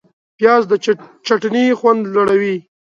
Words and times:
پیاز 0.37 0.63
د 0.71 0.73
چټني 1.25 1.65
خوند 1.79 2.01
لوړوي 2.13 2.57